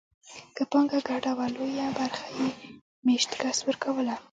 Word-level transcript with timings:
که 0.55 0.63
پانګه 0.71 0.99
ګډه 1.09 1.31
وه 1.37 1.47
لویه 1.55 1.87
برخه 1.97 2.27
یې 2.37 2.47
مېشت 3.05 3.31
کس 3.41 3.57
ورکوله 3.67 4.15